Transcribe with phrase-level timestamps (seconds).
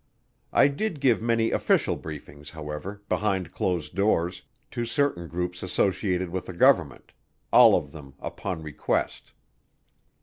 [0.51, 6.47] I did give many official briefings, however, behind closed doors, to certain groups associated with
[6.47, 7.11] the government
[7.53, 9.33] all of them upon request.